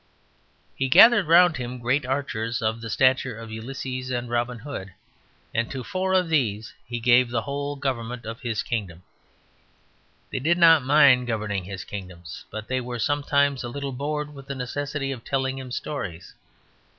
He 0.75 0.89
gathered 0.89 1.27
round 1.27 1.57
him 1.57 1.77
great 1.77 2.07
archers 2.07 2.59
of 2.63 2.81
the 2.81 2.89
stature 2.89 3.37
of 3.37 3.51
Ulysses 3.51 4.09
and 4.09 4.31
Robin 4.31 4.57
Hood, 4.57 4.93
and 5.53 5.69
to 5.69 5.83
four 5.83 6.13
of 6.13 6.27
these 6.27 6.73
he 6.87 6.99
gave 6.99 7.29
the 7.29 7.43
whole 7.43 7.75
government 7.75 8.25
of 8.25 8.41
his 8.41 8.63
kingdom. 8.63 9.03
They 10.31 10.39
did 10.39 10.57
not 10.57 10.81
mind 10.83 11.27
governing 11.27 11.65
his 11.65 11.83
kingdom; 11.83 12.23
but 12.49 12.67
they 12.67 12.81
were 12.81 12.97
sometimes 12.97 13.63
a 13.63 13.69
little 13.69 13.91
bored 13.93 14.33
with 14.33 14.47
the 14.47 14.55
necessity 14.55 15.11
of 15.11 15.23
telling 15.23 15.59
him 15.59 15.69
stories. 15.71 16.33